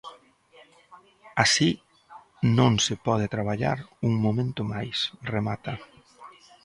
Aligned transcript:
Así 1.43 1.69
non 2.57 2.73
se 2.85 2.95
pode 3.05 3.31
traballar 3.35 3.77
un 4.07 4.13
momento 4.25 4.61
máis, 4.73 4.97
remata. 5.33 5.73